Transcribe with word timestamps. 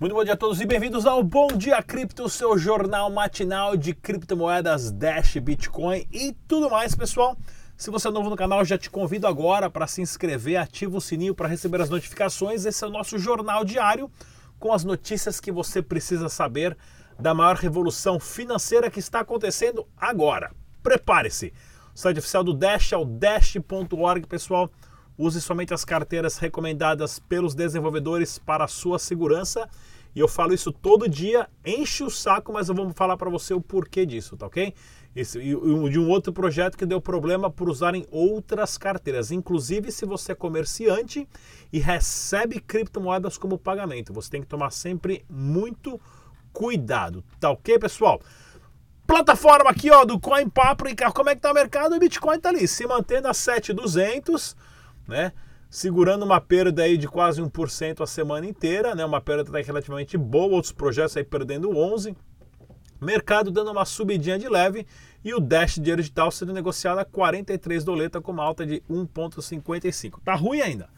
Muito 0.00 0.14
bom 0.14 0.22
dia 0.22 0.34
a 0.34 0.36
todos 0.36 0.60
e 0.60 0.64
bem-vindos 0.64 1.06
ao 1.06 1.24
Bom 1.24 1.48
Dia 1.48 1.82
Cripto, 1.82 2.28
seu 2.28 2.56
jornal 2.56 3.10
matinal 3.10 3.76
de 3.76 3.92
criptomoedas, 3.92 4.92
Dash, 4.92 5.36
Bitcoin 5.38 6.06
e 6.12 6.32
tudo 6.46 6.70
mais, 6.70 6.94
pessoal. 6.94 7.36
Se 7.76 7.90
você 7.90 8.06
é 8.06 8.10
novo 8.12 8.30
no 8.30 8.36
canal, 8.36 8.64
já 8.64 8.78
te 8.78 8.88
convido 8.88 9.26
agora 9.26 9.68
para 9.68 9.88
se 9.88 10.00
inscrever, 10.00 10.56
ativa 10.56 10.96
o 10.96 11.00
sininho 11.00 11.34
para 11.34 11.48
receber 11.48 11.80
as 11.80 11.90
notificações. 11.90 12.64
Esse 12.64 12.84
é 12.84 12.86
o 12.86 12.90
nosso 12.90 13.18
jornal 13.18 13.64
diário 13.64 14.08
com 14.60 14.72
as 14.72 14.84
notícias 14.84 15.40
que 15.40 15.50
você 15.50 15.82
precisa 15.82 16.28
saber 16.28 16.76
da 17.18 17.34
maior 17.34 17.56
revolução 17.56 18.20
financeira 18.20 18.90
que 18.90 19.00
está 19.00 19.18
acontecendo 19.18 19.84
agora. 19.96 20.52
Prepare-se! 20.80 21.52
Site 21.98 22.20
oficial 22.20 22.44
do 22.44 22.54
Dash 22.54 22.92
é 22.92 22.96
o 22.96 23.04
dash.org, 23.04 24.24
pessoal. 24.28 24.70
Use 25.18 25.40
somente 25.40 25.74
as 25.74 25.84
carteiras 25.84 26.38
recomendadas 26.38 27.18
pelos 27.18 27.56
desenvolvedores 27.56 28.38
para 28.38 28.62
a 28.62 28.68
sua 28.68 29.00
segurança. 29.00 29.68
E 30.14 30.20
eu 30.20 30.28
falo 30.28 30.54
isso 30.54 30.70
todo 30.70 31.08
dia, 31.08 31.48
enche 31.66 32.04
o 32.04 32.08
saco, 32.08 32.52
mas 32.52 32.68
eu 32.68 32.74
vou 32.76 32.92
falar 32.92 33.16
para 33.16 33.28
você 33.28 33.52
o 33.52 33.60
porquê 33.60 34.06
disso, 34.06 34.36
tá 34.36 34.46
ok? 34.46 34.72
Esse, 35.14 35.40
de 35.40 35.98
um 35.98 36.08
outro 36.08 36.32
projeto 36.32 36.78
que 36.78 36.86
deu 36.86 37.00
problema 37.00 37.50
por 37.50 37.68
usarem 37.68 38.06
outras 38.12 38.78
carteiras. 38.78 39.32
Inclusive, 39.32 39.90
se 39.90 40.06
você 40.06 40.30
é 40.30 40.36
comerciante 40.36 41.28
e 41.72 41.80
recebe 41.80 42.60
criptomoedas 42.60 43.36
como 43.36 43.58
pagamento, 43.58 44.12
você 44.12 44.30
tem 44.30 44.40
que 44.40 44.46
tomar 44.46 44.70
sempre 44.70 45.24
muito 45.28 46.00
cuidado, 46.52 47.24
tá 47.40 47.50
ok, 47.50 47.76
pessoal? 47.76 48.20
Plataforma 49.08 49.70
aqui 49.70 49.90
ó 49.90 50.04
do 50.04 50.20
Coin 50.20 50.50
Paprika, 50.50 51.10
como 51.10 51.30
é 51.30 51.34
que 51.34 51.40
tá 51.40 51.50
o 51.50 51.54
mercado? 51.54 51.96
O 51.96 51.98
Bitcoin 51.98 52.38
tá 52.38 52.50
ali, 52.50 52.68
se 52.68 52.86
mantendo 52.86 53.26
a 53.26 53.32
7200 53.32 54.54
né? 55.08 55.32
Segurando 55.70 56.26
uma 56.26 56.42
perda 56.42 56.82
aí 56.82 56.98
de 56.98 57.08
quase 57.08 57.40
1% 57.40 58.02
a 58.02 58.06
semana 58.06 58.46
inteira, 58.46 58.94
né? 58.94 59.02
Uma 59.06 59.18
perda 59.20 59.48
até 59.48 59.62
relativamente 59.62 60.18
boa, 60.18 60.52
outros 60.52 60.72
projetos 60.72 61.16
aí 61.16 61.24
perdendo 61.24 61.74
11. 61.74 62.14
Mercado 63.00 63.50
dando 63.50 63.72
uma 63.72 63.86
subidinha 63.86 64.38
de 64.38 64.46
leve 64.46 64.86
e 65.24 65.32
o 65.32 65.40
Dash 65.40 65.76
dinheiro 65.76 66.02
digital 66.02 66.30
sendo 66.30 66.52
negociado 66.52 66.98
a 66.98 67.04
43 67.04 67.84
doleta 67.84 68.20
com 68.20 68.32
uma 68.32 68.44
alta 68.44 68.66
de 68.66 68.82
1.55. 68.90 70.20
Tá 70.22 70.34
ruim 70.34 70.60
ainda. 70.60 70.90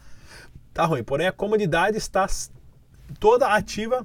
Tá 0.74 0.84
ruim, 0.84 1.04
porém 1.04 1.28
a 1.28 1.32
comunidade 1.32 1.96
está 1.96 2.26
toda 3.20 3.54
ativa 3.54 4.04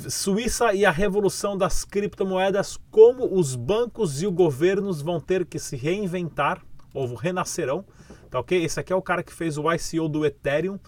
Suíça 0.09 0.73
e 0.73 0.83
a 0.83 0.91
revolução 0.91 1.55
das 1.55 1.85
criptomoedas, 1.85 2.79
como 2.89 3.37
os 3.37 3.55
bancos 3.55 4.21
e 4.21 4.27
os 4.27 4.33
governos 4.33 5.01
vão 5.01 5.19
ter 5.19 5.45
que 5.45 5.59
se 5.59 5.75
reinventar 5.75 6.61
ou 6.93 7.13
renascerão, 7.13 7.85
tá 8.31 8.39
ok? 8.39 8.63
Esse 8.63 8.79
aqui 8.79 8.91
é 8.91 8.95
o 8.95 9.01
cara 9.01 9.21
que 9.21 9.33
fez 9.33 9.57
o 9.57 9.71
ICO 9.71 10.09
do 10.09 10.25
Ethereum, 10.25 10.79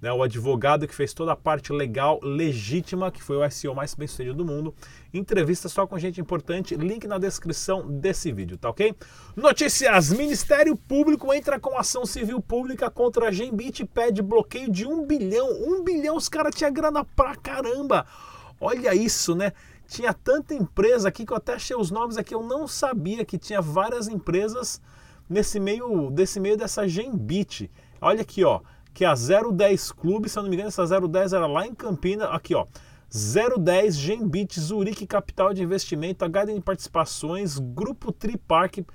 né, 0.00 0.12
o 0.12 0.22
advogado 0.22 0.86
que 0.86 0.94
fez 0.94 1.14
toda 1.14 1.32
a 1.32 1.36
parte 1.36 1.72
legal, 1.72 2.20
legítima, 2.22 3.10
que 3.10 3.22
foi 3.22 3.36
o 3.36 3.44
ICO 3.44 3.74
mais 3.74 3.94
bem 3.94 4.06
sucedido 4.06 4.36
do 4.36 4.44
mundo. 4.44 4.74
Entrevista 5.12 5.68
só 5.68 5.86
com 5.86 5.98
gente 5.98 6.20
importante, 6.20 6.74
link 6.74 7.06
na 7.06 7.18
descrição 7.18 7.86
desse 7.86 8.30
vídeo, 8.32 8.58
tá 8.58 8.68
ok? 8.68 8.94
Notícias: 9.34 10.10
Ministério 10.10 10.76
Público 10.76 11.32
entra 11.32 11.58
com 11.58 11.78
ação 11.78 12.04
civil 12.04 12.40
pública 12.40 12.90
contra 12.90 13.28
a 13.28 13.32
Genbit 13.32 13.82
e 13.82 13.86
pede 13.86 14.22
bloqueio 14.22 14.70
de 14.70 14.86
um 14.86 15.06
bilhão. 15.06 15.48
Um 15.50 15.82
bilhão, 15.82 16.16
os 16.16 16.28
caras 16.28 16.54
tinham 16.54 16.72
grana 16.72 17.04
pra 17.04 17.34
caramba. 17.34 18.06
Olha 18.60 18.94
isso, 18.94 19.34
né? 19.34 19.52
Tinha 19.88 20.12
tanta 20.12 20.52
empresa 20.52 21.08
aqui 21.08 21.24
que 21.24 21.32
eu 21.32 21.36
até 21.36 21.54
achei 21.54 21.76
os 21.76 21.90
nomes 21.90 22.16
aqui, 22.16 22.34
eu 22.34 22.42
não 22.42 22.66
sabia 22.66 23.24
que 23.24 23.38
tinha 23.38 23.62
várias 23.62 24.08
empresas 24.08 24.80
nesse 25.28 25.60
meio, 25.60 26.10
desse 26.10 26.40
meio 26.40 26.56
dessa 26.56 26.86
Genbit. 26.88 27.70
Olha 28.00 28.22
aqui, 28.22 28.44
ó, 28.44 28.60
que 28.96 29.04
é 29.04 29.08
a 29.08 29.14
010 29.14 29.92
Clube, 29.92 30.26
se 30.26 30.38
eu 30.38 30.42
não 30.42 30.48
me 30.48 30.56
engano, 30.56 30.68
essa 30.68 30.86
010 30.86 31.34
era 31.34 31.46
lá 31.46 31.66
em 31.66 31.74
Campina, 31.74 32.28
aqui, 32.28 32.54
ó. 32.54 32.64
010 33.10 33.94
Genbit, 33.94 34.58
Zurique 34.58 35.06
Capital 35.06 35.52
de 35.52 35.62
Investimento, 35.62 36.24
H 36.24 36.46
de 36.46 36.60
Participações, 36.62 37.58
Grupo 37.58 38.10
Tripark, 38.10 38.86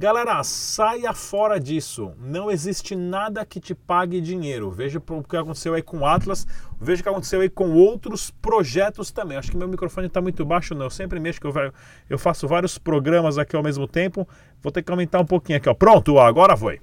Galera, 0.00 0.44
saia 0.44 1.12
fora 1.12 1.58
disso. 1.58 2.12
Não 2.20 2.48
existe 2.52 2.94
nada 2.94 3.44
que 3.44 3.58
te 3.58 3.74
pague 3.74 4.20
dinheiro. 4.20 4.70
Veja 4.70 5.02
o 5.04 5.24
que 5.24 5.36
aconteceu 5.36 5.74
aí 5.74 5.82
com 5.82 5.98
o 5.98 6.06
Atlas, 6.06 6.46
veja 6.80 7.00
o 7.00 7.02
que 7.02 7.08
aconteceu 7.08 7.40
aí 7.40 7.48
com 7.48 7.72
outros 7.72 8.30
projetos 8.30 9.10
também. 9.10 9.36
Acho 9.36 9.50
que 9.50 9.56
meu 9.56 9.66
microfone 9.66 10.06
está 10.06 10.20
muito 10.20 10.44
baixo, 10.44 10.72
não. 10.72 10.84
Eu 10.86 10.90
sempre 10.90 11.18
mexo 11.18 11.40
que 11.40 11.48
eu, 11.48 11.52
eu 12.08 12.16
faço 12.16 12.46
vários 12.46 12.78
programas 12.78 13.38
aqui 13.38 13.56
ao 13.56 13.62
mesmo 13.62 13.88
tempo. 13.88 14.28
Vou 14.62 14.70
ter 14.70 14.84
que 14.84 14.92
aumentar 14.92 15.18
um 15.18 15.26
pouquinho 15.26 15.58
aqui, 15.58 15.68
ó. 15.68 15.74
Pronto, 15.74 16.16
agora 16.20 16.56
foi. 16.56 16.80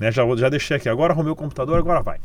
Né, 0.00 0.10
já, 0.10 0.24
já 0.34 0.48
deixei 0.48 0.78
aqui, 0.78 0.88
agora 0.88 1.12
arrumei 1.12 1.30
o 1.30 1.36
computador, 1.36 1.78
agora 1.78 2.00
vai. 2.00 2.18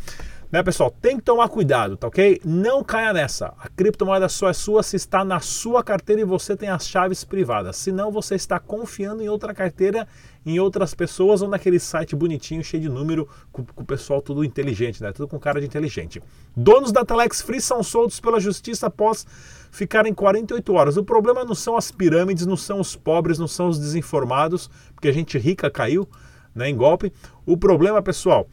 Né, 0.49 0.63
pessoal? 0.63 0.89
Tem 0.89 1.17
que 1.17 1.23
tomar 1.23 1.49
cuidado, 1.49 1.97
tá 1.97 2.07
ok? 2.07 2.39
Não 2.45 2.81
caia 2.81 3.11
nessa. 3.11 3.53
A 3.59 3.67
criptomoeda 3.67 4.29
só 4.29 4.47
é 4.47 4.53
sua 4.53 4.81
se 4.81 4.95
está 4.95 5.25
na 5.25 5.41
sua 5.41 5.83
carteira 5.83 6.21
e 6.21 6.23
você 6.23 6.55
tem 6.55 6.69
as 6.69 6.87
chaves 6.87 7.25
privadas. 7.25 7.75
Senão 7.75 8.11
você 8.11 8.35
está 8.35 8.57
confiando 8.57 9.21
em 9.21 9.27
outra 9.27 9.53
carteira, 9.53 10.07
em 10.45 10.57
outras 10.57 10.93
pessoas 10.93 11.41
ou 11.41 11.49
naquele 11.49 11.77
site 11.77 12.15
bonitinho, 12.15 12.63
cheio 12.63 12.83
de 12.83 12.87
número, 12.87 13.27
com, 13.51 13.65
com 13.65 13.83
o 13.83 13.85
pessoal 13.85 14.21
tudo 14.21 14.45
inteligente, 14.45 15.03
né? 15.03 15.11
Tudo 15.11 15.27
com 15.27 15.37
cara 15.37 15.59
de 15.59 15.65
inteligente. 15.65 16.23
Donos 16.55 16.93
da 16.93 17.03
Telex 17.03 17.41
Free 17.41 17.59
são 17.59 17.83
soltos 17.83 18.21
pela 18.21 18.39
justiça 18.39 18.87
após 18.87 19.27
ficarem 19.69 20.13
48 20.13 20.73
horas. 20.73 20.95
O 20.95 21.03
problema 21.03 21.43
não 21.43 21.55
são 21.55 21.75
as 21.75 21.91
pirâmides, 21.91 22.45
não 22.45 22.55
são 22.55 22.79
os 22.79 22.95
pobres, 22.95 23.37
não 23.37 23.47
são 23.47 23.67
os 23.67 23.77
desinformados, 23.77 24.69
porque 24.93 25.09
a 25.09 25.13
gente 25.13 25.37
rica 25.37 25.69
caiu 25.69 26.07
né, 26.55 26.69
em 26.69 26.75
golpe. 26.75 27.11
O 27.45 27.57
problema, 27.57 28.01
pessoal, 28.01 28.47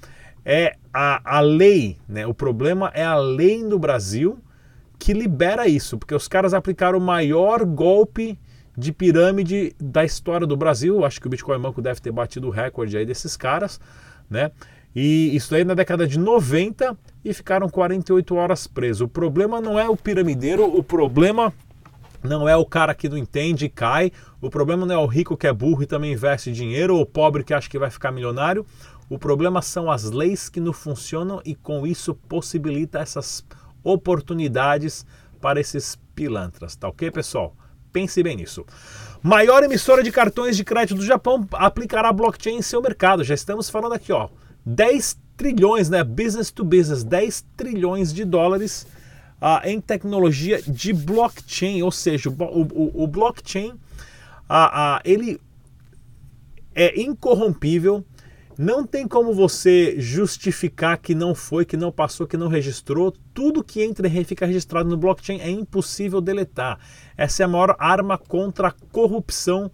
é 0.44 0.76
a, 0.92 1.38
a 1.38 1.40
lei, 1.40 1.96
né? 2.08 2.26
O 2.26 2.34
problema 2.34 2.90
é 2.94 3.04
a 3.04 3.16
lei 3.16 3.62
no 3.62 3.78
Brasil 3.78 4.38
que 4.98 5.12
libera 5.12 5.66
isso, 5.66 5.98
porque 5.98 6.14
os 6.14 6.28
caras 6.28 6.54
aplicaram 6.54 6.98
o 6.98 7.00
maior 7.00 7.64
golpe 7.64 8.38
de 8.76 8.92
pirâmide 8.92 9.74
da 9.80 10.04
história 10.04 10.46
do 10.46 10.56
Brasil. 10.56 11.04
Acho 11.04 11.20
que 11.20 11.26
o 11.26 11.30
Bitcoin 11.30 11.58
Banco 11.58 11.82
deve 11.82 12.00
ter 12.00 12.12
batido 12.12 12.46
o 12.46 12.50
recorde 12.50 12.96
aí 12.96 13.04
desses 13.04 13.36
caras, 13.36 13.80
né? 14.30 14.52
E 14.94 15.34
isso 15.34 15.54
aí 15.54 15.64
na 15.64 15.74
década 15.74 16.06
de 16.06 16.18
90 16.18 16.96
e 17.24 17.32
ficaram 17.32 17.68
48 17.68 18.34
horas 18.34 18.66
presos. 18.66 19.00
O 19.00 19.08
problema 19.08 19.60
não 19.60 19.78
é 19.78 19.88
o 19.88 19.96
piramideiro, 19.96 20.64
o 20.64 20.82
problema 20.82 21.52
não 22.22 22.48
é 22.48 22.56
o 22.56 22.64
cara 22.64 22.94
que 22.94 23.08
não 23.08 23.16
entende 23.16 23.66
e 23.66 23.68
cai, 23.68 24.12
o 24.40 24.48
problema 24.48 24.86
não 24.86 24.94
é 24.94 24.98
o 24.98 25.06
rico 25.06 25.36
que 25.36 25.46
é 25.46 25.52
burro 25.52 25.82
e 25.82 25.86
também 25.86 26.12
investe 26.12 26.52
dinheiro, 26.52 26.96
ou 26.96 27.02
o 27.02 27.06
pobre 27.06 27.44
que 27.44 27.54
acha 27.54 27.68
que 27.68 27.78
vai 27.78 27.90
ficar 27.90 28.12
milionário. 28.12 28.64
O 29.08 29.18
problema 29.18 29.60
são 29.60 29.90
as 29.90 30.10
leis 30.10 30.48
que 30.48 30.60
não 30.60 30.72
funcionam 30.72 31.40
e 31.44 31.54
com 31.54 31.86
isso 31.86 32.14
possibilita 32.14 32.98
essas 32.98 33.44
oportunidades 33.84 35.04
para 35.40 35.60
esses 35.60 35.98
pilantras, 36.14 36.76
tá 36.76 36.88
ok, 36.88 37.10
pessoal? 37.10 37.54
Pense 37.92 38.22
bem 38.22 38.36
nisso. 38.36 38.64
Maior 39.22 39.62
emissora 39.62 40.02
de 40.02 40.10
cartões 40.10 40.56
de 40.56 40.64
crédito 40.64 40.96
do 40.96 41.04
Japão 41.04 41.46
aplicará 41.52 42.12
blockchain 42.12 42.56
em 42.56 42.62
seu 42.62 42.80
mercado. 42.80 43.22
Já 43.22 43.34
estamos 43.34 43.68
falando 43.68 43.92
aqui, 43.92 44.12
ó, 44.12 44.28
10 44.64 45.18
trilhões, 45.36 45.90
né? 45.90 46.02
Business 46.02 46.50
to 46.50 46.64
business, 46.64 47.04
10 47.04 47.44
trilhões 47.56 48.12
de 48.12 48.24
dólares 48.24 48.86
uh, 49.42 49.66
em 49.66 49.80
tecnologia 49.80 50.62
de 50.62 50.92
blockchain, 50.92 51.82
ou 51.82 51.90
seja, 51.90 52.30
o, 52.30 52.32
o, 52.32 53.02
o 53.02 53.06
blockchain 53.08 53.74
a, 54.48 54.96
a, 54.96 55.00
ele 55.04 55.40
é 56.74 57.00
incorrompível, 57.00 58.04
não 58.56 58.86
tem 58.86 59.08
como 59.08 59.34
você 59.34 59.98
justificar 59.98 60.98
que 60.98 61.14
não 61.14 61.34
foi, 61.34 61.64
que 61.64 61.76
não 61.76 61.90
passou, 61.90 62.26
que 62.26 62.36
não 62.36 62.48
registrou. 62.48 63.12
Tudo 63.34 63.64
que 63.64 63.82
entra 63.82 64.06
e 64.06 64.24
fica 64.24 64.46
registrado 64.46 64.88
no 64.88 64.96
blockchain 64.96 65.40
é 65.40 65.50
impossível 65.50 66.20
deletar. 66.20 66.78
Essa 67.16 67.42
é 67.42 67.44
a 67.44 67.48
maior 67.48 67.74
arma 67.78 68.16
contra 68.16 68.68
a 68.68 68.74
corrupção 68.92 69.70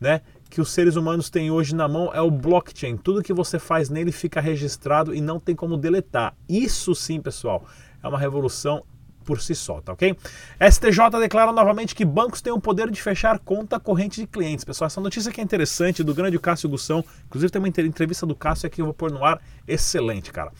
né, 0.00 0.22
que 0.50 0.60
os 0.60 0.72
seres 0.72 0.96
humanos 0.96 1.30
têm 1.30 1.50
hoje 1.50 1.74
na 1.74 1.86
mão 1.86 2.10
é 2.12 2.20
o 2.20 2.30
blockchain. 2.30 2.96
Tudo 2.96 3.22
que 3.22 3.32
você 3.32 3.58
faz 3.58 3.88
nele 3.88 4.10
fica 4.10 4.40
registrado 4.40 5.14
e 5.14 5.20
não 5.20 5.38
tem 5.38 5.54
como 5.54 5.76
deletar. 5.76 6.34
Isso 6.48 6.94
sim, 6.94 7.20
pessoal, 7.20 7.66
é 8.02 8.08
uma 8.08 8.18
revolução 8.18 8.82
por 9.22 9.40
si 9.40 9.54
só, 9.54 9.80
tá 9.80 9.92
ok? 9.92 10.16
STJ 10.60 11.18
declara 11.20 11.52
novamente 11.52 11.94
que 11.94 12.04
bancos 12.04 12.42
têm 12.42 12.52
o 12.52 12.60
poder 12.60 12.90
de 12.90 13.00
fechar 13.00 13.38
conta 13.38 13.80
corrente 13.80 14.20
de 14.20 14.26
clientes. 14.26 14.64
Pessoal, 14.64 14.86
essa 14.86 15.00
notícia 15.00 15.30
aqui 15.30 15.40
é 15.40 15.44
interessante 15.44 16.02
do 16.02 16.14
grande 16.14 16.38
Cássio 16.38 16.68
Gussão. 16.68 17.04
Inclusive 17.26 17.50
tem 17.50 17.60
uma 17.60 17.68
entrevista 17.68 18.26
do 18.26 18.34
Cássio 18.34 18.66
aqui 18.66 18.76
que 18.76 18.82
eu 18.82 18.86
vou 18.86 18.94
pôr 18.94 19.10
no 19.10 19.24
ar. 19.24 19.40
Excelente, 19.66 20.32
cara. 20.32 20.52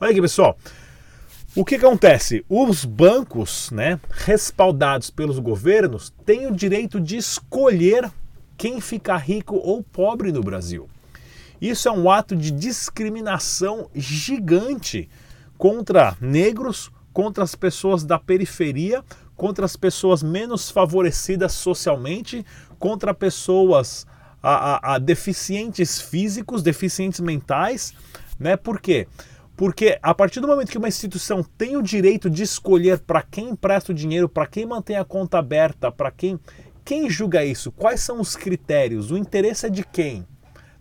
Olha 0.00 0.10
aqui, 0.10 0.20
pessoal. 0.20 0.56
O 1.54 1.64
que 1.64 1.76
acontece? 1.76 2.44
Os 2.48 2.84
bancos, 2.84 3.70
né, 3.70 3.98
respaldados 4.10 5.10
pelos 5.10 5.38
governos, 5.38 6.12
têm 6.24 6.46
o 6.46 6.54
direito 6.54 7.00
de 7.00 7.16
escolher 7.16 8.10
quem 8.56 8.80
fica 8.80 9.16
rico 9.16 9.56
ou 9.56 9.82
pobre 9.82 10.30
no 10.30 10.42
Brasil. 10.42 10.88
Isso 11.60 11.88
é 11.88 11.92
um 11.92 12.10
ato 12.10 12.36
de 12.36 12.50
discriminação 12.50 13.90
gigante 13.94 15.08
contra 15.56 16.16
negros, 16.20 16.90
contra 17.12 17.44
as 17.44 17.54
pessoas 17.54 18.04
da 18.04 18.18
periferia, 18.18 19.04
contra 19.36 19.64
as 19.64 19.76
pessoas 19.76 20.22
menos 20.22 20.70
favorecidas 20.70 21.52
socialmente, 21.52 22.44
contra 22.78 23.14
pessoas 23.14 24.06
a, 24.42 24.92
a, 24.92 24.94
a 24.94 24.98
deficientes 24.98 26.00
físicos, 26.00 26.62
deficientes 26.62 27.20
mentais, 27.20 27.92
né? 28.38 28.56
Por 28.56 28.80
quê? 28.80 29.06
Porque 29.56 29.98
a 30.00 30.14
partir 30.14 30.40
do 30.40 30.46
momento 30.46 30.70
que 30.70 30.78
uma 30.78 30.86
instituição 30.86 31.42
tem 31.42 31.76
o 31.76 31.82
direito 31.82 32.30
de 32.30 32.44
escolher 32.44 33.00
para 33.00 33.22
quem 33.22 33.50
empresta 33.50 33.90
o 33.90 33.94
dinheiro, 33.94 34.28
para 34.28 34.46
quem 34.46 34.64
mantém 34.64 34.96
a 34.96 35.04
conta 35.04 35.38
aberta, 35.38 35.90
para 35.90 36.10
quem 36.10 36.38
quem 36.84 37.10
julga 37.10 37.44
isso? 37.44 37.70
Quais 37.70 38.00
são 38.00 38.18
os 38.18 38.34
critérios? 38.34 39.10
O 39.10 39.18
interesse 39.18 39.66
é 39.66 39.68
de 39.68 39.84
quem? 39.84 40.26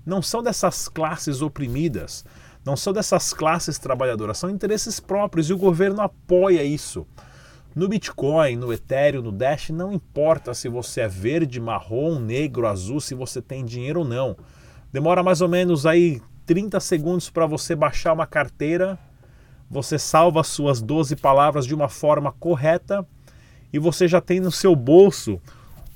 Não 0.06 0.22
são 0.22 0.42
dessas 0.42 0.88
classes 0.88 1.42
oprimidas, 1.42 2.24
não 2.68 2.76
são 2.76 2.92
dessas 2.92 3.32
classes 3.32 3.80
trabalhadoras, 3.80 4.38
são 4.38 4.50
interesses 4.50 5.00
próprios 5.00 5.50
e 5.50 5.54
o 5.54 5.58
governo 5.58 6.02
apoia 6.02 6.62
isso. 6.62 7.08
No 7.74 7.88
Bitcoin, 7.88 8.58
no 8.58 8.74
Ethereum, 8.74 9.22
no 9.22 9.32
Dash, 9.32 9.70
não 9.70 9.94
importa 9.94 10.54
se 10.54 10.68
você 10.68 11.02
é 11.02 11.08
verde, 11.08 11.62
marrom, 11.62 12.20
negro, 12.20 12.68
azul, 12.68 13.00
se 13.00 13.16
você 13.16 13.42
tem 13.42 13.64
dinheiro 13.64 14.02
ou 14.02 14.06
não. 14.06 14.36
Demora 14.92 15.24
mais 15.24 15.40
ou 15.40 15.48
menos 15.48 15.86
aí 15.86 16.22
30 16.46 16.78
segundos 16.82 17.30
para 17.30 17.46
você 17.46 17.74
baixar 17.74 18.12
uma 18.12 18.28
carteira, 18.28 19.00
você 19.72 19.98
salva 19.98 20.42
as 20.42 20.48
suas 20.48 20.82
12 20.82 21.16
palavras 21.16 21.66
de 21.66 21.74
uma 21.74 21.88
forma 21.88 22.34
correta 22.34 23.08
e 23.72 23.80
você 23.80 24.10
já 24.10 24.20
tem 24.20 24.42
no 24.42 24.52
seu 24.52 24.76
bolso 24.76 25.40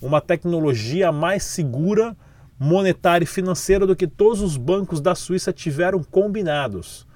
uma 0.01 0.21
tecnologia 0.21 1.11
mais 1.11 1.43
segura 1.43 2.15
monetária 2.63 3.23
e 3.23 3.27
financeira 3.27 3.87
do 3.87 3.95
que 3.95 4.05
todos 4.05 4.39
os 4.39 4.55
bancos 4.55 5.01
da 5.01 5.15
Suíça 5.15 5.51
tiveram 5.51 6.03
combinados. 6.03 7.07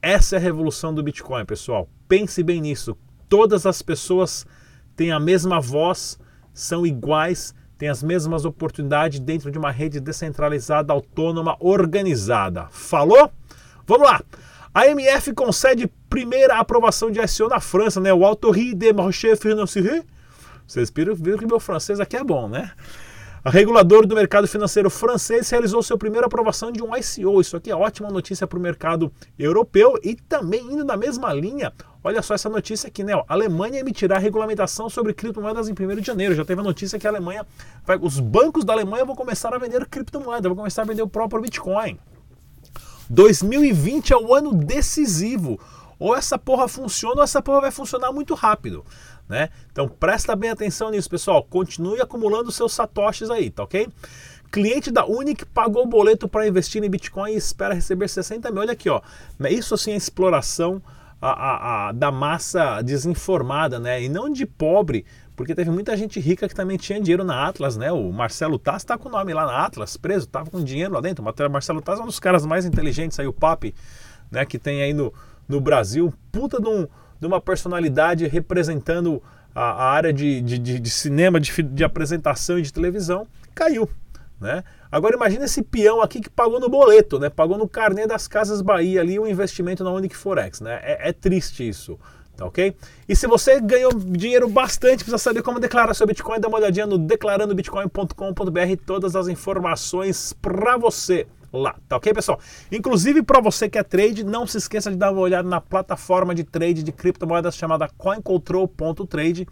Essa 0.00 0.36
é 0.36 0.38
a 0.38 0.40
revolução 0.40 0.94
do 0.94 1.02
Bitcoin, 1.02 1.44
pessoal. 1.44 1.90
Pense 2.08 2.42
bem 2.42 2.58
nisso. 2.58 2.96
Todas 3.28 3.66
as 3.66 3.82
pessoas 3.82 4.46
têm 4.96 5.12
a 5.12 5.20
mesma 5.20 5.60
voz, 5.60 6.18
são 6.54 6.86
iguais, 6.86 7.54
têm 7.76 7.90
as 7.90 8.02
mesmas 8.02 8.46
oportunidades 8.46 9.20
dentro 9.20 9.50
de 9.50 9.58
uma 9.58 9.70
rede 9.70 10.00
descentralizada, 10.00 10.90
autônoma, 10.90 11.54
organizada. 11.60 12.66
Falou? 12.70 13.30
Vamos 13.86 14.08
lá! 14.08 14.22
A 14.72 14.86
MF 14.86 15.34
concede 15.34 15.86
primeira 16.08 16.58
aprovação 16.58 17.10
de 17.10 17.20
ICO 17.20 17.46
na 17.46 17.60
França, 17.60 18.00
né? 18.00 18.10
O 18.14 18.24
Autorie 18.24 18.74
de 18.74 18.90
Marché 18.94 19.36
Financier. 19.36 20.02
Vocês 20.66 20.90
viram 20.90 21.14
que 21.14 21.46
meu 21.46 21.60
francês 21.60 22.00
aqui 22.00 22.16
é 22.16 22.24
bom, 22.24 22.48
né? 22.48 22.72
A 23.48 23.50
regulador 23.50 24.06
do 24.06 24.14
mercado 24.14 24.46
financeiro 24.46 24.90
francês 24.90 25.48
realizou 25.48 25.82
sua 25.82 25.96
primeira 25.96 26.26
aprovação 26.26 26.70
de 26.70 26.82
um 26.82 26.94
ICO. 26.94 27.40
Isso 27.40 27.56
aqui 27.56 27.70
é 27.70 27.74
ótima 27.74 28.10
notícia 28.10 28.46
para 28.46 28.58
o 28.58 28.60
mercado 28.60 29.10
europeu 29.38 29.98
e 30.04 30.14
também 30.14 30.60
indo 30.60 30.84
na 30.84 30.98
mesma 30.98 31.32
linha. 31.32 31.72
Olha 32.04 32.20
só 32.20 32.34
essa 32.34 32.50
notícia 32.50 32.88
aqui, 32.88 33.02
né? 33.02 33.14
A 33.14 33.24
Alemanha 33.26 33.80
emitirá 33.80 34.18
regulamentação 34.18 34.90
sobre 34.90 35.14
criptomoedas 35.14 35.66
em 35.66 35.72
1 35.72 35.96
de 35.96 36.06
janeiro. 36.06 36.34
Já 36.34 36.44
teve 36.44 36.60
a 36.60 36.62
notícia 36.62 36.98
que 36.98 37.06
a 37.06 37.10
Alemanha, 37.10 37.46
vai, 37.86 37.98
os 37.98 38.20
bancos 38.20 38.66
da 38.66 38.74
Alemanha 38.74 39.06
vão 39.06 39.16
começar 39.16 39.54
a 39.54 39.56
vender 39.56 39.86
criptomoedas, 39.86 40.44
vão 40.44 40.56
começar 40.56 40.82
a 40.82 40.84
vender 40.84 41.00
o 41.00 41.08
próprio 41.08 41.40
Bitcoin. 41.40 41.98
2020 43.08 44.12
é 44.12 44.16
o 44.18 44.34
ano 44.34 44.52
decisivo. 44.52 45.58
Ou 45.98 46.14
essa 46.14 46.38
porra 46.38 46.68
funciona 46.68 47.16
ou 47.16 47.22
essa 47.24 47.42
porra 47.42 47.62
vai 47.62 47.70
funcionar 47.70 48.12
muito 48.12 48.34
rápido. 48.34 48.84
Né? 49.28 49.50
Então 49.70 49.88
presta 49.88 50.34
bem 50.34 50.50
atenção 50.50 50.90
nisso, 50.90 51.10
pessoal. 51.10 51.42
Continue 51.44 52.00
acumulando 52.00 52.50
seus 52.50 52.72
satoshis 52.72 53.30
aí, 53.30 53.50
tá 53.50 53.64
ok? 53.64 53.88
Cliente 54.50 54.90
da 54.90 55.04
Unic 55.04 55.44
pagou 55.44 55.84
o 55.84 55.86
boleto 55.86 56.26
para 56.26 56.46
investir 56.48 56.82
em 56.82 56.88
Bitcoin 56.88 57.32
e 57.32 57.36
espera 57.36 57.74
receber 57.74 58.08
60 58.08 58.50
mil. 58.50 58.62
Olha 58.62 58.72
aqui, 58.72 58.88
ó. 58.88 59.02
Isso 59.50 59.74
assim 59.74 59.92
é 59.92 59.96
exploração 59.96 60.82
a, 61.20 61.30
a, 61.30 61.88
a, 61.88 61.92
da 61.92 62.10
massa 62.10 62.80
desinformada, 62.80 63.78
né? 63.78 64.02
E 64.02 64.08
não 64.08 64.30
de 64.32 64.46
pobre, 64.46 65.04
porque 65.36 65.54
teve 65.54 65.70
muita 65.70 65.96
gente 65.96 66.18
rica 66.18 66.48
que 66.48 66.54
também 66.54 66.78
tinha 66.78 66.98
dinheiro 67.00 67.24
na 67.24 67.46
Atlas, 67.46 67.76
né? 67.76 67.92
O 67.92 68.10
Marcelo 68.10 68.58
Tass 68.58 68.82
está 68.82 68.96
com 68.96 69.08
o 69.08 69.12
nome 69.12 69.34
lá 69.34 69.44
na 69.44 69.66
Atlas, 69.66 69.96
preso, 69.96 70.26
tava 70.26 70.50
com 70.50 70.62
dinheiro 70.64 70.94
lá 70.94 71.00
dentro. 71.00 71.22
O 71.22 71.50
Marcelo 71.50 71.82
Tass 71.82 71.98
é 71.98 72.02
um 72.02 72.06
dos 72.06 72.20
caras 72.20 72.46
mais 72.46 72.64
inteligentes 72.64 73.18
aí, 73.20 73.26
o 73.26 73.32
Papi, 73.32 73.74
né? 74.30 74.46
Que 74.46 74.58
tem 74.58 74.80
aí 74.80 74.94
no, 74.94 75.12
no 75.46 75.60
Brasil, 75.60 76.12
puta 76.32 76.58
de 76.60 76.68
um 76.68 76.86
de 77.20 77.26
uma 77.26 77.40
personalidade 77.40 78.26
representando 78.26 79.22
a, 79.54 79.62
a 79.62 79.90
área 79.90 80.12
de, 80.12 80.40
de, 80.40 80.58
de, 80.58 80.78
de 80.78 80.90
cinema, 80.90 81.40
de, 81.40 81.84
apresentação 81.84 82.58
e 82.58 82.62
de 82.62 82.72
televisão, 82.72 83.26
caiu. 83.54 83.88
Né? 84.40 84.62
Agora 84.90 85.16
imagine 85.16 85.44
esse 85.44 85.62
peão 85.62 86.00
aqui 86.00 86.20
que 86.20 86.30
pagou 86.30 86.60
no 86.60 86.68
boleto, 86.68 87.18
né? 87.18 87.28
pagou 87.28 87.58
no 87.58 87.68
carnê 87.68 88.06
das 88.06 88.28
Casas 88.28 88.62
Bahia 88.62 89.00
ali 89.00 89.18
o 89.18 89.24
um 89.24 89.26
investimento 89.26 89.82
na 89.82 89.90
Unique 89.90 90.16
Forex. 90.16 90.60
Né? 90.60 90.78
É, 90.82 91.08
é, 91.08 91.12
triste 91.12 91.68
isso, 91.68 91.98
tá 92.36 92.46
ok? 92.46 92.76
E 93.08 93.16
se 93.16 93.26
você 93.26 93.60
ganhou 93.60 93.92
dinheiro 93.92 94.48
bastante, 94.48 94.98
precisa 94.98 95.18
saber 95.18 95.42
como 95.42 95.58
declarar 95.58 95.92
seu 95.94 96.06
Bitcoin, 96.06 96.38
dá 96.38 96.46
uma 96.46 96.58
olhadinha 96.58 96.86
no 96.86 96.96
declarandobitcoin.com.br, 96.96 98.82
todas 98.86 99.16
as 99.16 99.26
informações 99.26 100.32
para 100.34 100.76
você 100.76 101.26
lá, 101.52 101.76
tá 101.88 101.96
ok, 101.96 102.12
pessoal? 102.12 102.38
Inclusive, 102.70 103.22
para 103.22 103.40
você 103.40 103.68
que 103.68 103.78
é 103.78 103.82
trade, 103.82 104.24
não 104.24 104.46
se 104.46 104.58
esqueça 104.58 104.90
de 104.90 104.96
dar 104.96 105.10
uma 105.10 105.20
olhada 105.20 105.48
na 105.48 105.60
plataforma 105.60 106.34
de 106.34 106.44
trade 106.44 106.82
de 106.82 106.92
criptomoedas 106.92 107.56
chamada 107.56 107.88
CoinControl.trade, 107.96 109.46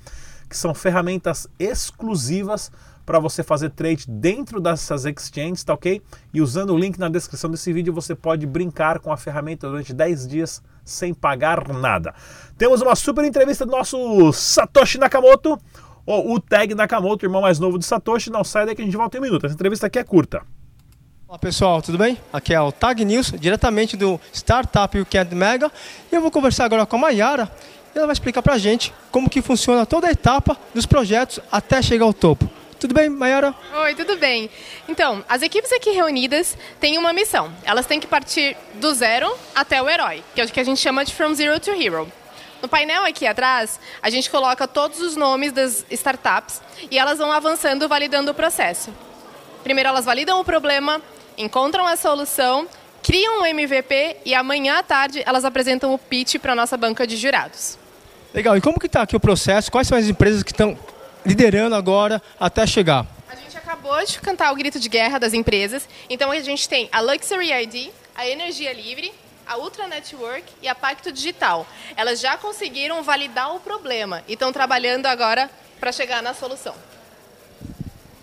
que 0.48 0.56
são 0.56 0.74
ferramentas 0.74 1.48
exclusivas 1.58 2.70
para 3.06 3.20
você 3.20 3.42
fazer 3.42 3.70
trade 3.70 4.04
dentro 4.08 4.60
dessas 4.60 5.04
exchanges, 5.04 5.62
tá 5.62 5.74
ok? 5.74 6.02
E 6.34 6.42
usando 6.42 6.74
o 6.74 6.78
link 6.78 6.98
na 6.98 7.08
descrição 7.08 7.48
desse 7.48 7.72
vídeo, 7.72 7.92
você 7.92 8.16
pode 8.16 8.44
brincar 8.46 8.98
com 8.98 9.12
a 9.12 9.16
ferramenta 9.16 9.68
durante 9.68 9.94
10 9.94 10.26
dias 10.26 10.62
sem 10.84 11.14
pagar 11.14 11.68
nada. 11.68 12.12
Temos 12.58 12.82
uma 12.82 12.96
super 12.96 13.24
entrevista 13.24 13.64
do 13.64 13.70
nosso 13.70 14.32
Satoshi 14.32 14.98
Nakamoto, 14.98 15.56
ou 16.04 16.34
o 16.34 16.40
Tag 16.40 16.74
Nakamoto, 16.74 17.24
irmão 17.24 17.42
mais 17.42 17.58
novo 17.58 17.78
do 17.78 17.84
Satoshi. 17.84 18.30
Não 18.30 18.44
sai 18.44 18.66
daí 18.66 18.74
que 18.74 18.82
a 18.82 18.84
gente 18.84 18.96
volta 18.96 19.16
em 19.16 19.20
um 19.20 19.24
minuto. 19.24 19.46
Essa 19.46 19.54
entrevista 19.54 19.86
aqui 19.88 19.98
é 19.98 20.04
curta. 20.04 20.42
Olá 21.28 21.40
pessoal, 21.40 21.82
tudo 21.82 21.98
bem? 21.98 22.16
Aqui 22.32 22.54
é 22.54 22.60
o 22.60 22.70
Tag 22.70 23.04
News, 23.04 23.32
diretamente 23.32 23.96
do 23.96 24.20
Startup 24.32 24.96
Weekend 24.96 25.34
Mega. 25.34 25.72
E 26.10 26.14
eu 26.14 26.20
vou 26.20 26.30
conversar 26.30 26.64
agora 26.66 26.86
com 26.86 26.94
a 26.94 26.98
Mayara 27.00 27.50
ela 27.96 28.06
vai 28.06 28.12
explicar 28.12 28.42
para 28.42 28.54
a 28.54 28.58
gente 28.58 28.92
como 29.10 29.28
que 29.28 29.42
funciona 29.42 29.84
toda 29.84 30.06
a 30.06 30.10
etapa 30.10 30.56
dos 30.74 30.86
projetos 30.86 31.40
até 31.50 31.80
chegar 31.82 32.04
ao 32.04 32.12
topo. 32.12 32.48
Tudo 32.78 32.94
bem, 32.94 33.08
Mayara? 33.08 33.54
Oi, 33.74 33.94
tudo 33.94 34.16
bem. 34.18 34.50
Então, 34.86 35.24
as 35.28 35.42
equipes 35.42 35.72
aqui 35.72 35.90
reunidas 35.90 36.56
têm 36.78 36.98
uma 36.98 37.12
missão. 37.12 37.50
Elas 37.64 37.86
têm 37.86 37.98
que 37.98 38.06
partir 38.06 38.56
do 38.74 38.92
zero 38.94 39.34
até 39.54 39.82
o 39.82 39.88
herói, 39.88 40.22
que 40.34 40.40
é 40.40 40.44
o 40.44 40.48
que 40.48 40.60
a 40.60 40.64
gente 40.64 40.78
chama 40.78 41.04
de 41.04 41.14
From 41.14 41.34
Zero 41.34 41.58
to 41.58 41.70
Hero. 41.70 42.06
No 42.62 42.68
painel 42.68 43.04
aqui 43.04 43.26
atrás, 43.26 43.80
a 44.02 44.10
gente 44.10 44.30
coloca 44.30 44.68
todos 44.68 45.00
os 45.00 45.16
nomes 45.16 45.52
das 45.52 45.86
startups 45.90 46.60
e 46.90 46.98
elas 46.98 47.18
vão 47.18 47.32
avançando, 47.32 47.88
validando 47.88 48.30
o 48.30 48.34
processo. 48.34 48.92
Primeiro 49.64 49.88
elas 49.88 50.04
validam 50.04 50.38
o 50.38 50.44
problema, 50.44 51.02
encontram 51.36 51.86
a 51.86 51.96
solução, 51.96 52.68
criam 53.02 53.42
um 53.42 53.46
MVP 53.46 54.16
e 54.24 54.34
amanhã 54.34 54.78
à 54.78 54.82
tarde 54.82 55.22
elas 55.24 55.44
apresentam 55.44 55.92
o 55.94 55.98
pitch 55.98 56.36
para 56.38 56.52
a 56.52 56.54
nossa 56.54 56.76
banca 56.76 57.06
de 57.06 57.16
jurados. 57.16 57.78
Legal, 58.34 58.56
e 58.56 58.60
como 58.60 58.78
que 58.78 58.86
está 58.86 59.02
aqui 59.02 59.16
o 59.16 59.20
processo? 59.20 59.70
Quais 59.70 59.86
são 59.86 59.96
as 59.96 60.06
empresas 60.06 60.42
que 60.42 60.52
estão 60.52 60.78
liderando 61.24 61.74
agora 61.74 62.22
até 62.38 62.66
chegar? 62.66 63.06
A 63.28 63.34
gente 63.34 63.56
acabou 63.56 64.04
de 64.04 64.18
cantar 64.20 64.52
o 64.52 64.56
grito 64.56 64.78
de 64.78 64.88
guerra 64.88 65.18
das 65.18 65.32
empresas, 65.32 65.88
então 66.10 66.30
a 66.30 66.40
gente 66.40 66.68
tem 66.68 66.88
a 66.92 67.00
Luxury 67.00 67.52
ID, 67.52 67.90
a 68.14 68.26
Energia 68.26 68.72
Livre, 68.72 69.12
a 69.46 69.56
Ultra 69.56 69.86
Network 69.86 70.44
e 70.60 70.68
a 70.68 70.74
Pacto 70.74 71.12
Digital. 71.12 71.66
Elas 71.96 72.20
já 72.20 72.36
conseguiram 72.36 73.02
validar 73.02 73.54
o 73.54 73.60
problema 73.60 74.22
e 74.26 74.32
estão 74.32 74.52
trabalhando 74.52 75.06
agora 75.06 75.48
para 75.78 75.92
chegar 75.92 76.22
na 76.22 76.34
solução. 76.34 76.74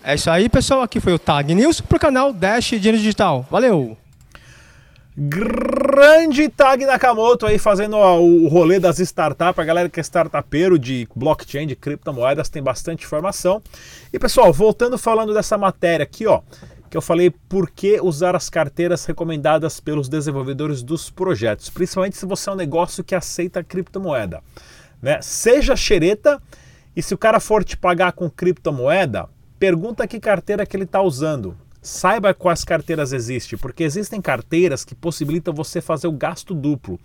É 0.06 0.16
isso 0.16 0.28
aí, 0.28 0.50
pessoal. 0.50 0.82
Aqui 0.82 1.00
foi 1.00 1.14
o 1.14 1.18
Tag 1.18 1.54
News 1.54 1.80
para 1.80 1.96
o 1.96 1.98
canal 1.98 2.30
Dash 2.30 2.66
Dinheiro 2.66 2.98
Digital. 2.98 3.46
Valeu! 3.50 3.96
Grande 5.16 6.46
Tag 6.50 6.84
Nakamoto 6.84 7.46
aí 7.46 7.58
fazendo 7.58 7.96
o 7.96 8.46
rolê 8.48 8.78
das 8.78 8.98
startups, 8.98 9.58
a 9.58 9.64
galera 9.64 9.88
que 9.88 9.98
é 9.98 10.02
startupeiro 10.02 10.78
de 10.78 11.08
blockchain, 11.16 11.66
de 11.66 11.74
criptomoedas, 11.74 12.50
tem 12.50 12.62
bastante 12.62 13.06
informação. 13.06 13.62
E 14.12 14.18
pessoal, 14.18 14.52
voltando 14.52 14.98
falando 14.98 15.32
dessa 15.32 15.56
matéria 15.56 16.04
aqui, 16.04 16.26
ó, 16.26 16.42
que 16.90 16.98
eu 16.98 17.02
falei 17.02 17.30
por 17.30 17.70
que 17.70 17.98
usar 17.98 18.36
as 18.36 18.50
carteiras 18.50 19.06
recomendadas 19.06 19.80
pelos 19.80 20.06
desenvolvedores 20.06 20.82
dos 20.82 21.08
projetos, 21.08 21.70
principalmente 21.70 22.18
se 22.18 22.26
você 22.26 22.50
é 22.50 22.52
um 22.52 22.56
negócio 22.56 23.02
que 23.02 23.14
aceita 23.14 23.64
criptomoeda. 23.64 24.42
Né? 25.00 25.18
Seja 25.22 25.74
xereta 25.74 26.42
e 26.94 27.02
se 27.02 27.14
o 27.14 27.18
cara 27.18 27.40
for 27.40 27.64
te 27.64 27.74
pagar 27.74 28.12
com 28.12 28.28
criptomoeda, 28.28 29.28
pergunta 29.64 30.06
que 30.06 30.20
carteira 30.20 30.66
que 30.66 30.76
ele 30.76 30.84
está 30.84 31.00
usando 31.00 31.56
saiba 31.80 32.34
quais 32.34 32.64
carteiras 32.64 33.14
existem, 33.14 33.58
porque 33.58 33.82
existem 33.82 34.20
carteiras 34.20 34.84
que 34.84 34.94
possibilitam 34.94 35.54
você 35.54 35.80
fazer 35.80 36.06
o 36.06 36.12
gasto 36.12 36.54
duplo. 36.54 37.00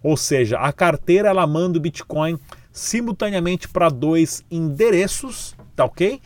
Ou 0.00 0.16
seja, 0.16 0.60
a 0.60 0.72
carteira 0.72 1.30
ela 1.30 1.44
manda 1.44 1.76
o 1.76 1.80
Bitcoin 1.80 2.38
simultaneamente 2.70 3.68
para 3.68 3.88
dois 3.88 4.44
endereços, 4.48 5.56
tá 5.74 5.84
ok? 5.84 6.20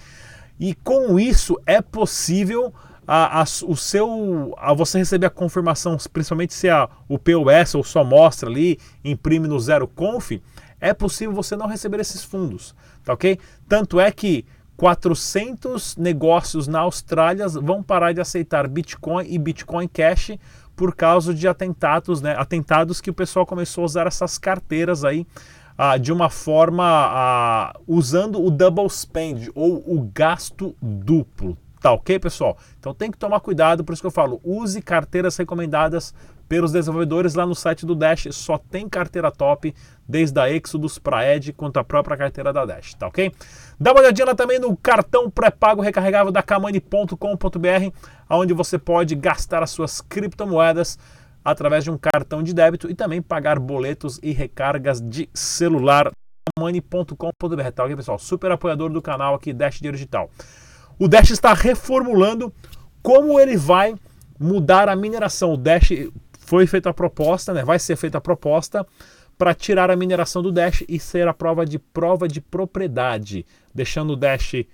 E 0.61 0.75
com 0.75 1.18
isso 1.18 1.59
é 1.64 1.80
possível 1.80 2.71
a, 3.07 3.40
a, 3.40 3.45
o 3.66 3.75
seu, 3.75 4.54
a 4.59 4.75
você 4.75 4.99
receber 4.99 5.25
a 5.25 5.30
confirmação, 5.30 5.97
principalmente 6.12 6.52
se 6.52 6.68
a, 6.68 6.87
o 7.09 7.18
POS 7.18 7.76
ou 7.76 7.83
só 7.83 8.04
mostra 8.04 8.50
ali, 8.50 8.78
imprime 9.02 9.49
no 9.49 9.59
zero 9.59 9.88
conf, 9.88 10.33
é 10.83 10.92
possível 10.92 11.35
você 11.35 11.57
não 11.57 11.66
receber 11.66 11.99
esses 11.99 12.23
fundos, 12.23 12.75
tá 13.02 13.14
ok? 13.14 13.38
Tanto 13.66 13.99
é 13.99 14.12
que 14.12 14.45
400 14.78 15.97
negócios 15.97 16.68
na 16.68 16.78
Austrália 16.78 17.49
vão 17.49 17.82
parar 17.82 18.12
de 18.12 18.20
aceitar 18.20 18.68
Bitcoin 18.68 19.26
e 19.28 19.37
Bitcoin 19.37 19.88
Cash 19.88 20.38
por 20.76 20.94
causa 20.94 21.35
de 21.35 21.49
atentados, 21.49 22.23
né? 22.23 22.37
Atentados 22.38 23.00
que 23.00 23.11
o 23.11 23.14
pessoal 23.14 23.44
começou 23.44 23.82
a 23.82 23.85
usar 23.87 24.06
essas 24.06 24.38
carteiras 24.38 25.04
aí 25.04 25.26
ah, 25.76 25.99
de 25.99 26.12
uma 26.12 26.30
forma 26.30 26.85
ah, 26.85 27.76
usando 27.88 28.40
o 28.40 28.52
double 28.52 28.88
spend 28.88 29.50
ou 29.52 29.82
o 29.85 30.08
gasto 30.14 30.76
duplo. 30.80 31.58
Tá 31.80 31.90
ok, 31.90 32.20
pessoal? 32.20 32.56
Então 32.78 32.94
tem 32.94 33.11
que 33.11 33.18
tomar 33.18 33.40
cuidado, 33.40 33.82
por 33.82 33.92
isso 33.92 34.02
que 34.02 34.06
eu 34.06 34.12
falo, 34.12 34.40
use 34.44 34.80
carteiras 34.80 35.37
recomendadas 35.37 36.14
pelos 36.49 36.73
desenvolvedores 36.73 37.35
lá 37.35 37.45
no 37.45 37.55
site 37.55 37.85
do 37.85 37.95
Dash. 37.95 38.28
Só 38.31 38.57
tem 38.57 38.88
carteira 38.88 39.31
top, 39.31 39.75
desde 40.09 40.40
a 40.40 40.50
Exodus 40.50 40.99
para 40.99 41.35
Edge, 41.35 41.52
quanto 41.52 41.78
a 41.78 41.85
própria 41.85 42.17
carteira 42.17 42.52
da 42.52 42.64
Dash, 42.64 42.95
tá 42.95 43.07
ok? 43.07 43.33
Dá 43.78 43.93
uma 43.93 44.00
olhadinha 44.00 44.26
lá 44.26 44.35
também 44.35 44.59
no 44.59 44.76
cartão 44.76 45.31
pré-pago 45.31 45.83
recarregável 45.83 46.33
da 46.33 46.43
kamani.com.br, 46.43 47.93
onde 48.31 48.55
você 48.55 48.78
pode 48.78 49.14
gastar 49.14 49.62
as 49.62 49.71
suas 49.71 50.00
criptomoedas 50.00 50.99
através 51.45 51.85
de 51.85 51.90
um 51.90 51.99
cartão 51.99 52.43
de 52.43 52.52
débito 52.52 52.90
e 52.90 52.95
também 52.95 53.23
pagar 53.23 53.59
boletos 53.59 54.19
e 54.23 54.33
recargas 54.33 55.00
de 55.00 55.28
celular 55.33 56.11
money.com.br, 56.59 57.71
tá 57.75 57.85
ok, 57.85 57.97
pessoal? 57.97 58.19
Super 58.19 58.52
apoiador 58.52 58.90
do 58.90 59.00
canal 59.02 59.35
aqui, 59.35 59.52
Dash 59.52 59.78
Dinheiro 59.78 59.97
Digital. 59.97 60.31
O 60.99 61.07
Dash 61.07 61.31
está 61.31 61.52
reformulando 61.52 62.52
como 63.02 63.38
ele 63.38 63.57
vai 63.57 63.95
mudar 64.38 64.88
a 64.88 64.97
mineração. 64.97 65.55
O 65.55 65.57
Dash 65.57 65.90
foi 66.49 66.67
feita 66.67 66.88
a 66.88 66.95
proposta, 66.95 67.52
né? 67.52 67.62
vai 67.62 67.78
ser 67.78 67.95
feita 67.95 68.17
a 68.17 68.23
proposta 68.23 68.87
para 69.37 69.52
tirar 69.52 69.90
a 69.90 69.97
mineração 69.97 70.43
do 70.43 70.50
Dash 70.50 70.83
e 70.88 70.99
ser 70.99 71.28
a 71.28 71.35
prova 71.35 71.67
de 71.67 71.78
prova 71.78 72.26
de 72.26 72.40
propriedade, 72.40 73.45
deixando 73.75 74.14
o 74.14 74.17
Dash 74.17 74.64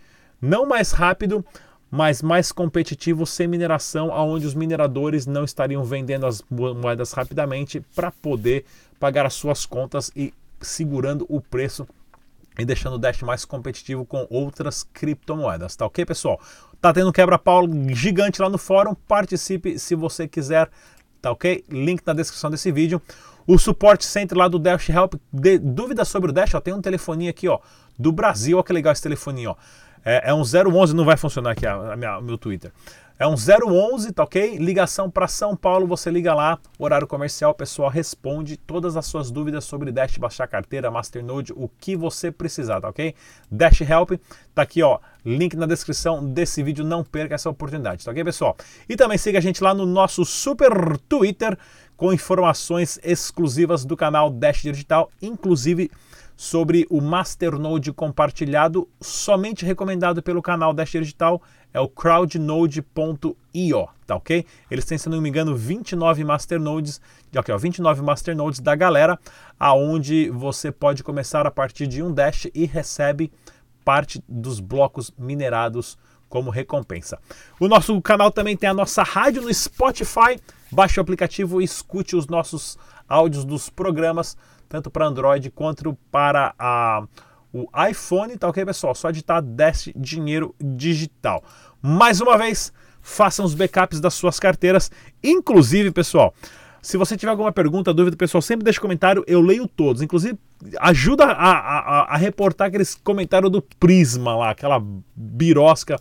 não 0.40 0.66
mais 0.66 0.92
rápido, 0.92 1.44
mas 1.90 2.22
mais 2.22 2.52
competitivo 2.52 3.26
sem 3.26 3.48
mineração, 3.48 4.12
aonde 4.12 4.46
os 4.46 4.54
mineradores 4.54 5.26
não 5.26 5.42
estariam 5.42 5.82
vendendo 5.82 6.26
as 6.26 6.44
moedas 6.48 7.12
rapidamente 7.12 7.80
para 7.92 8.12
poder 8.12 8.64
pagar 9.00 9.26
as 9.26 9.34
suas 9.34 9.66
contas 9.66 10.12
e 10.14 10.32
segurando 10.60 11.26
o 11.28 11.40
preço 11.40 11.88
e 12.56 12.64
deixando 12.64 12.94
o 12.94 12.98
Dash 12.98 13.20
mais 13.22 13.44
competitivo 13.44 14.06
com 14.06 14.28
outras 14.30 14.84
criptomoedas, 14.84 15.74
tá 15.74 15.84
ok, 15.84 16.06
pessoal? 16.06 16.40
Tá 16.80 16.92
tendo 16.92 17.12
quebra-pau 17.12 17.64
gigante 17.88 18.40
lá 18.40 18.48
no 18.48 18.58
fórum, 18.58 18.94
participe 18.94 19.76
se 19.76 19.96
você 19.96 20.28
quiser 20.28 20.70
tá 21.24 21.30
ok? 21.30 21.64
Link 21.70 22.02
na 22.06 22.12
descrição 22.12 22.50
desse 22.50 22.70
vídeo. 22.70 23.00
O 23.46 23.58
suporte 23.58 24.04
center 24.04 24.36
lá 24.36 24.46
do 24.46 24.58
Dash 24.58 24.88
Help, 24.88 25.14
dúvidas 25.60 26.08
sobre 26.08 26.30
o 26.30 26.32
Dash, 26.32 26.54
ó, 26.54 26.60
tem 26.60 26.72
um 26.72 26.80
telefoninho 26.80 27.30
aqui, 27.30 27.48
ó, 27.48 27.58
do 27.98 28.12
Brasil, 28.12 28.58
ó 28.58 28.62
que 28.62 28.72
legal 28.72 28.92
esse 28.92 29.02
telefoninho, 29.02 29.50
ó. 29.50 29.56
É, 30.04 30.30
é 30.30 30.34
um 30.34 30.42
011, 30.42 30.94
não 30.94 31.04
vai 31.04 31.16
funcionar 31.16 31.52
aqui 31.52 31.66
a, 31.66 31.92
a 31.92 31.96
minha, 31.96 32.18
o 32.18 32.22
meu 32.22 32.36
Twitter. 32.36 32.70
É 33.16 33.28
um 33.28 33.36
011, 33.36 34.12
tá 34.12 34.24
ok? 34.24 34.58
Ligação 34.58 35.08
para 35.08 35.28
São 35.28 35.54
Paulo, 35.54 35.86
você 35.86 36.10
liga 36.10 36.34
lá, 36.34 36.58
horário 36.76 37.06
comercial, 37.06 37.52
o 37.52 37.54
pessoal 37.54 37.88
responde 37.88 38.56
todas 38.56 38.96
as 38.96 39.06
suas 39.06 39.30
dúvidas 39.30 39.64
sobre 39.64 39.92
Dash, 39.92 40.18
baixar 40.18 40.48
carteira, 40.48 40.90
Masternode, 40.90 41.52
o 41.54 41.68
que 41.68 41.94
você 41.94 42.32
precisar, 42.32 42.80
tá 42.80 42.88
ok? 42.88 43.14
Dash 43.48 43.82
Help, 43.82 44.14
tá 44.52 44.62
aqui, 44.62 44.82
ó, 44.82 44.98
link 45.24 45.56
na 45.56 45.64
descrição 45.64 46.28
desse 46.28 46.60
vídeo, 46.60 46.84
não 46.84 47.04
perca 47.04 47.36
essa 47.36 47.48
oportunidade, 47.48 48.04
tá 48.04 48.10
ok, 48.10 48.24
pessoal? 48.24 48.56
E 48.88 48.96
também 48.96 49.16
siga 49.16 49.38
a 49.38 49.40
gente 49.40 49.62
lá 49.62 49.72
no 49.72 49.86
nosso 49.86 50.24
super 50.24 50.98
Twitter 51.08 51.56
com 51.96 52.12
informações 52.12 52.98
exclusivas 53.04 53.84
do 53.84 53.96
canal 53.96 54.28
Dash 54.28 54.62
Digital, 54.62 55.08
inclusive 55.22 55.88
sobre 56.36 56.86
o 56.90 57.00
Masternode 57.00 57.92
compartilhado, 57.92 58.88
somente 59.00 59.64
recomendado 59.64 60.22
pelo 60.22 60.42
canal 60.42 60.72
Dash 60.72 60.90
Digital, 60.90 61.40
é 61.72 61.80
o 61.80 61.88
crowdnode.io, 61.88 63.88
tá 64.06 64.16
ok? 64.16 64.44
Eles 64.70 64.84
têm, 64.84 64.98
se 64.98 65.08
não 65.08 65.20
me 65.20 65.28
engano, 65.28 65.56
29 65.56 66.24
masternodes, 66.24 67.00
ok, 67.36 67.54
ó, 67.54 67.58
29 67.58 68.02
masternodes 68.02 68.60
da 68.60 68.74
galera, 68.74 69.18
aonde 69.58 70.30
você 70.30 70.70
pode 70.70 71.02
começar 71.02 71.46
a 71.46 71.50
partir 71.50 71.86
de 71.86 72.02
um 72.02 72.12
Dash 72.12 72.46
e 72.54 72.64
recebe 72.64 73.32
parte 73.84 74.22
dos 74.28 74.60
blocos 74.60 75.12
minerados 75.18 75.98
como 76.28 76.50
recompensa. 76.50 77.18
O 77.60 77.68
nosso 77.68 78.00
canal 78.02 78.30
também 78.30 78.56
tem 78.56 78.68
a 78.68 78.74
nossa 78.74 79.04
rádio 79.04 79.42
no 79.42 79.54
Spotify. 79.54 80.40
Baixe 80.72 80.98
o 80.98 81.02
aplicativo 81.02 81.60
e 81.60 81.64
escute 81.64 82.16
os 82.16 82.26
nossos 82.26 82.76
áudios 83.08 83.44
dos 83.44 83.70
programas, 83.70 84.36
tanto 84.68 84.90
para 84.90 85.06
Android 85.06 85.50
quanto 85.50 85.96
para 86.10 86.54
a 86.58 87.04
o 87.52 87.68
iPhone, 87.88 88.36
tá 88.36 88.48
ok, 88.48 88.64
pessoal? 88.64 88.96
Só 88.96 89.10
editar 89.10 89.40
Dash 89.40 89.88
Dinheiro 89.94 90.52
Digital. 90.60 91.40
Mais 91.80 92.20
uma 92.20 92.36
vez, 92.36 92.72
façam 93.00 93.44
os 93.44 93.54
backups 93.54 94.00
das 94.00 94.14
suas 94.14 94.40
carteiras. 94.40 94.90
Inclusive, 95.22 95.92
pessoal, 95.92 96.34
se 96.82 96.96
você 96.96 97.16
tiver 97.16 97.30
alguma 97.30 97.52
pergunta, 97.52 97.94
dúvida, 97.94 98.16
pessoal, 98.16 98.42
sempre 98.42 98.64
deixe 98.64 98.80
comentário, 98.80 99.22
eu 99.28 99.40
leio 99.40 99.68
todos. 99.68 100.02
Inclusive, 100.02 100.36
ajuda 100.80 101.26
a, 101.26 101.52
a, 101.52 102.14
a 102.14 102.16
reportar 102.16 102.66
aqueles 102.66 102.96
comentários 102.96 103.52
do 103.52 103.62
Prisma 103.62 104.36
lá, 104.36 104.50
aquela 104.50 104.82
birosca 105.14 105.96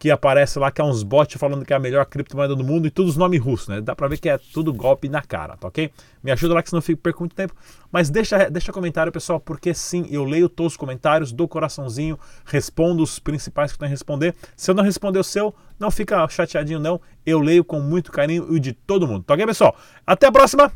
que 0.00 0.10
aparece 0.10 0.58
lá, 0.58 0.70
que 0.70 0.80
é 0.80 0.84
uns 0.84 1.02
bots 1.02 1.38
falando 1.38 1.62
que 1.62 1.74
é 1.74 1.76
a 1.76 1.78
melhor 1.78 2.06
criptomoeda 2.06 2.56
do 2.56 2.64
mundo 2.64 2.86
e 2.86 2.90
todos 2.90 3.12
os 3.12 3.16
nomes 3.18 3.38
russos, 3.38 3.68
né? 3.68 3.82
Dá 3.82 3.94
pra 3.94 4.08
ver 4.08 4.16
que 4.16 4.30
é 4.30 4.38
tudo 4.38 4.72
golpe 4.72 5.10
na 5.10 5.20
cara, 5.20 5.58
tá 5.58 5.68
ok? 5.68 5.92
Me 6.22 6.32
ajuda 6.32 6.54
lá 6.54 6.62
que 6.62 6.70
senão 6.70 6.78
eu 6.78 6.82
fico 6.82 7.02
perco 7.02 7.20
muito 7.20 7.36
tempo. 7.36 7.54
Mas 7.92 8.08
deixa, 8.08 8.48
deixa 8.48 8.72
comentário, 8.72 9.12
pessoal, 9.12 9.38
porque 9.38 9.74
sim, 9.74 10.06
eu 10.10 10.24
leio 10.24 10.48
todos 10.48 10.72
os 10.72 10.76
comentários, 10.78 11.32
dou 11.32 11.46
coraçãozinho, 11.46 12.18
respondo 12.46 13.02
os 13.02 13.18
principais 13.18 13.72
que 13.72 13.78
tem 13.78 13.88
a 13.88 13.90
responder. 13.90 14.34
Se 14.56 14.70
eu 14.70 14.74
não 14.74 14.82
responder 14.82 15.18
o 15.18 15.24
seu, 15.24 15.54
não 15.78 15.90
fica 15.90 16.26
chateadinho 16.28 16.80
não. 16.80 16.98
Eu 17.26 17.38
leio 17.38 17.62
com 17.62 17.78
muito 17.78 18.10
carinho 18.10 18.56
e 18.56 18.58
de 18.58 18.72
todo 18.72 19.06
mundo, 19.06 19.22
tá 19.24 19.34
ok, 19.34 19.44
pessoal? 19.44 19.76
Até 20.06 20.26
a 20.28 20.32
próxima! 20.32 20.72